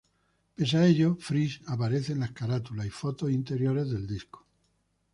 [0.55, 4.47] Pese a ello, Freese aparece en las carátulas y fotos interiores del disco.